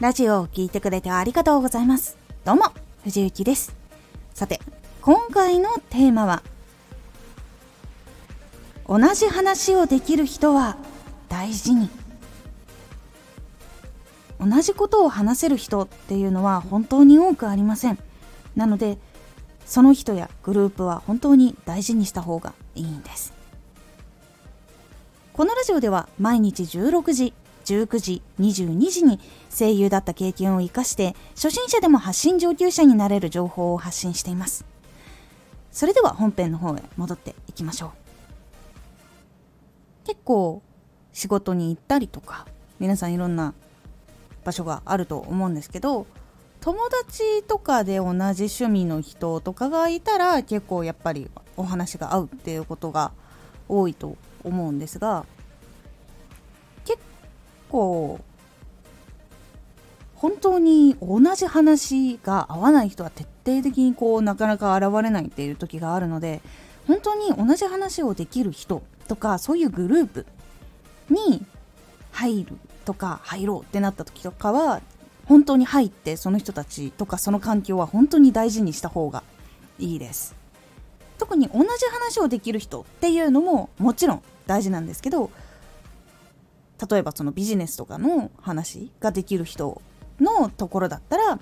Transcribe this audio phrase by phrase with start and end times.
[0.00, 2.16] ラジオを聴いてくれてありがとうございます。
[2.46, 2.72] どうも、
[3.04, 3.76] 藤幸です。
[4.32, 4.58] さて、
[5.02, 6.42] 今回のテーマは、
[8.88, 10.78] 同じ話をできる人は
[11.28, 11.90] 大事に。
[14.40, 17.98] 同じことを話せる人っていうのは本当に多くありません。
[18.56, 18.96] なので、
[19.66, 23.34] その人やグループは本当に大事にした方がいいんです。
[25.34, 27.34] このラジオでは毎日16時
[27.70, 29.20] 19時22時に
[29.56, 34.64] 声優だった経験を生かして初心者でも発信上級者になれる情報を発信しています。
[35.70, 37.90] それでは本編の方へ戻っていきましょう。
[40.06, 40.62] 結構
[41.12, 42.46] 仕事に行ったりとか
[42.80, 43.54] 皆さんいろんな
[44.44, 46.06] 場所があると思うんですけど
[46.60, 53.12] 友達とかで同じ趣味の人とかがいたら結構やっぱりお話が合うっていうことが
[53.68, 55.26] 多いと思うんですが
[57.70, 58.20] 構
[60.16, 66.42] 本当に同じ話が合わない人は徹底的にこうなかなか現れないっていう時があるので
[66.86, 70.26] 本当に同じ話をできる人とかそういうグループ
[71.08, 71.44] に
[72.12, 74.82] 入るとか入ろうってなった時とかは
[75.26, 79.22] 本当に入ってその人たちとかその環境は本当に大事にした方が
[79.78, 80.34] いいです。
[81.18, 85.30] 特に同じ話をできる人っていうのももちろん大事なんですけど
[86.88, 89.82] 例えばそのビジネスとかの話ができる人
[90.20, 91.38] のところだったら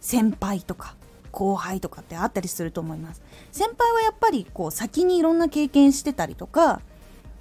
[0.00, 0.96] 先輩とか
[1.32, 3.22] 後輩とかってあったりすると思います。
[3.52, 6.80] 先輩はやっぱりこう先にいろんな経験してたりとか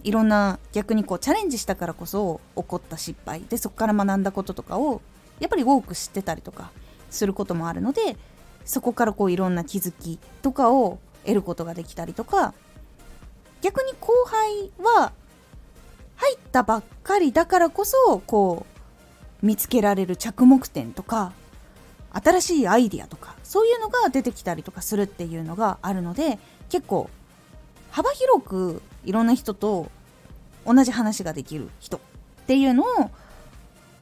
[0.03, 5.01] いろんな逆にこうチャレンジしたからこそ起こった失敗でそこから学んだこととかを
[5.39, 6.71] やっぱり多く知ってたりとか
[7.09, 8.15] することもあるので
[8.65, 12.53] そこからこういろんな気づきとかを得ることができたりとか
[13.61, 15.11] 逆に後輩は
[16.19, 18.65] 入ったばっかりだからこそこ
[19.41, 21.31] う見つけられる着目点とか
[22.11, 26.37] 新しいアイディアとかそういうのが出てきたりとかするっていうのがあるので
[26.69, 27.09] 結構
[27.91, 29.89] 幅広くいろんな人と
[30.65, 31.99] 同じ話ができる人っ
[32.47, 32.85] ていうのを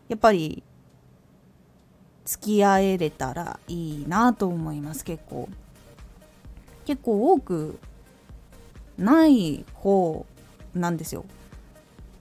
[0.09, 0.63] やっぱり
[2.25, 5.49] 付き合えれたらいいなと思います結構。
[6.85, 7.79] 結構多く
[8.97, 10.25] ない方
[10.73, 11.25] なんですよ。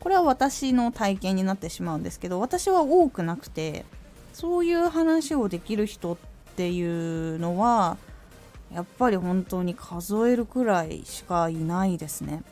[0.07, 3.85] これは私の体験になってしまうんですけど私は多くなくて
[4.33, 6.17] そういう話をできる人っ
[6.55, 7.97] ていうのは
[8.73, 12.45] やっぱり本当に数えるくらいしかいないですね。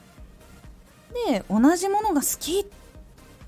[1.29, 2.65] で同じものが好きっ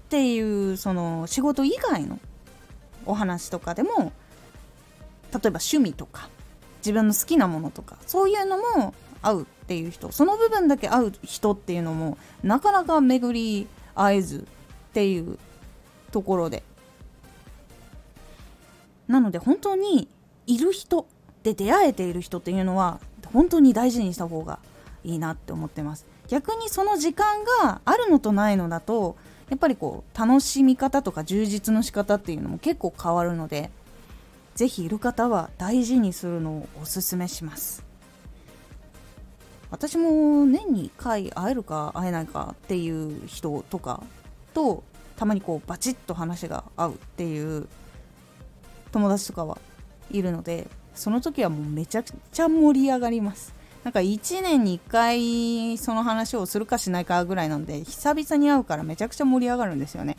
[0.08, 2.20] ていうその仕事以外の
[3.06, 4.12] お話とかでも例え
[5.32, 6.28] ば趣味とか
[6.78, 15.38] 自分の好きなものとかそういうのも合うっていう人その部分だけ合う人っていうのもなかなか巡り会えずっていう
[16.12, 16.62] ところで。
[19.08, 20.08] なので本当に
[20.46, 21.06] いる人
[21.42, 23.00] で出会えている人っていうのは
[23.32, 24.58] 本当に大事にした方が
[25.04, 26.06] いいなって思ってます。
[26.28, 29.16] 逆にその時間があるのとないのだと
[29.48, 33.70] やっぱりこう楽しみ方とか充実の仕方っていうのも結構変わるので
[34.56, 37.85] 是非いる方は大事にするのをおすすめします。
[39.71, 44.03] 私も年に1回会えるか会えないかっていう人とか
[44.54, 44.84] と
[45.16, 47.69] たまにこうバチッと話が合うっていう
[48.93, 49.59] 友達とかは
[50.10, 53.54] いるのでその時はもうめちゃくちゃ盛り上がります。
[53.84, 60.16] なんか1年に1回その話をするかしないかぐらいなんで久々に会うからめちゃくちゃ盛り上がるんですよね。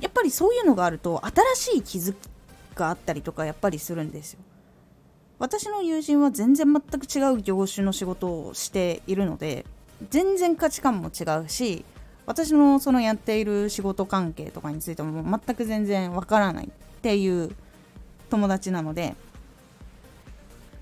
[0.00, 1.22] やっぱりそういうのがあると
[1.54, 2.16] 新しい気づき
[2.74, 4.40] があったりとかやっぱりするんですよ。
[5.38, 9.66] 私の友人は全然全く違う業種の仕事をしているので
[10.10, 11.84] 全然価値観も違うし
[12.26, 16.70] 私のそのやっている仕事関係とかについても全く全然わからないっ
[17.02, 17.50] ていう
[18.30, 19.14] 友達なので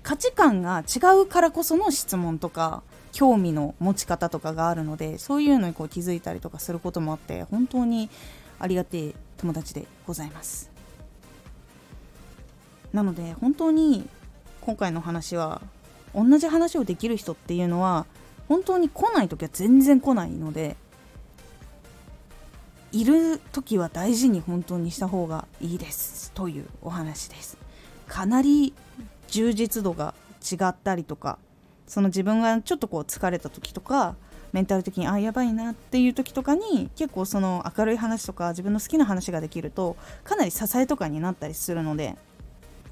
[0.03, 8.09] 価値観が違うからこその質問とか興味の持ち方とかがあるのでそういうのにこう気づいたりとかすることもあって本当に
[8.59, 10.69] ありがてえ友達でございます。
[12.93, 14.07] なので本当に
[14.61, 15.61] 今回の話は
[16.13, 18.05] 同じ話をできる人っていうのは
[18.47, 20.75] 本当に来ない時は全然来ないので
[22.91, 27.57] いる時は大事に本当にした方がいいですというお話です。
[28.07, 28.73] かなり
[29.29, 31.39] 充実度が違ったりとか
[31.87, 34.15] その自分がちょっとこう疲れた時とか
[34.51, 42.17] メンタル的にあやばいなっていう時とかに結構その明るい話とか自分の好きな話ができるとかなり支えとかになったりするので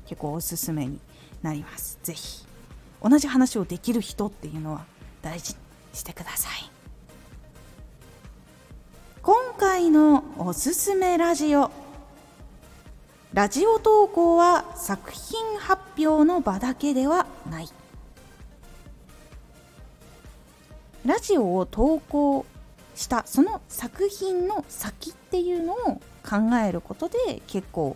[0.10, 1.00] 結構おすすめに
[1.44, 2.00] なります。
[2.02, 2.44] 是非
[3.04, 4.86] 同じ話をできる人っていうのは
[5.22, 5.60] 大事に
[5.94, 6.72] してください。
[9.22, 11.70] 今回のおすすめラジオ。
[13.34, 17.70] ラジオ投稿は作品発表の場だけではない。
[21.06, 22.48] ラジオを投稿
[22.96, 27.96] したその作品の先っていうのを考えることで結構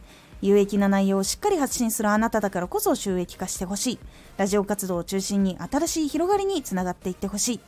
[0.41, 3.99] 有益な内容をしっかり発信するあなただからこそ収益化してほしい。
[4.37, 7.59] ラジオ活動を中心に新しい広がりにつながっていってほしい。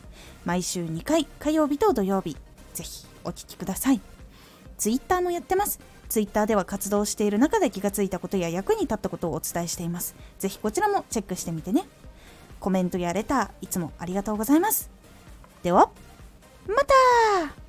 [0.44, 2.36] 毎週2回火曜日と土曜日
[2.72, 4.00] ぜひお聴きください。
[4.76, 5.78] ツイッターもやってます。
[6.08, 10.14] ツイッターでは活動している中で気がついたことや役に立ったことをお伝えしています。
[10.38, 11.84] ぜひこちらもチェックしてみてね。
[12.60, 14.90] コメントやレターいつもありがとうございます。
[15.62, 15.90] では
[16.66, 17.63] また!